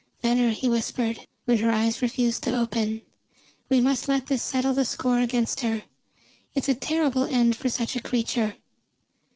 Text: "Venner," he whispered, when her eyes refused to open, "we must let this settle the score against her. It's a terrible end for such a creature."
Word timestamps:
"Venner," 0.23 0.49
he 0.49 0.67
whispered, 0.67 1.27
when 1.45 1.59
her 1.59 1.69
eyes 1.69 2.01
refused 2.01 2.41
to 2.41 2.59
open, 2.59 3.03
"we 3.69 3.79
must 3.79 4.07
let 4.07 4.25
this 4.25 4.41
settle 4.41 4.73
the 4.73 4.83
score 4.83 5.19
against 5.19 5.59
her. 5.59 5.83
It's 6.55 6.67
a 6.69 6.73
terrible 6.73 7.25
end 7.25 7.55
for 7.55 7.69
such 7.69 7.95
a 7.95 8.01
creature." 8.01 8.55